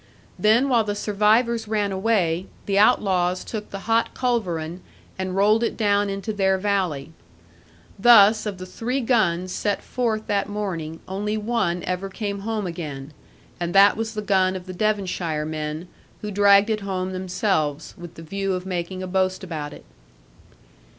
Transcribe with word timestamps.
Then 0.39 0.67
while 0.67 0.83
the 0.83 0.95
survivors 0.95 1.67
ran 1.67 1.91
away, 1.91 2.47
the 2.65 2.79
outlaws 2.79 3.43
took 3.43 3.69
the 3.69 3.81
hot 3.81 4.15
culverin, 4.15 4.81
and 5.19 5.35
rolled 5.35 5.63
it 5.63 5.77
down 5.77 6.09
into 6.09 6.33
their 6.33 6.57
valley. 6.57 7.11
Thus, 7.99 8.47
of 8.47 8.57
the 8.57 8.65
three 8.65 8.99
guns 9.01 9.51
set 9.51 9.83
forth 9.83 10.25
that 10.25 10.49
morning, 10.49 11.01
only 11.07 11.37
one 11.37 11.83
ever 11.83 12.09
came 12.09 12.39
home 12.39 12.65
again, 12.65 13.13
and 13.59 13.75
that 13.75 13.95
was 13.95 14.15
the 14.15 14.23
gun 14.23 14.55
of 14.55 14.65
the 14.65 14.73
Devonshire 14.73 15.45
men, 15.45 15.87
who 16.23 16.31
dragged 16.31 16.71
it 16.71 16.79
home 16.79 17.11
themselves, 17.11 17.93
with 17.95 18.15
the 18.15 18.23
view 18.23 18.53
of 18.53 18.65
making 18.65 19.03
a 19.03 19.07
boast 19.07 19.43
about 19.43 19.71
it. 19.71 19.85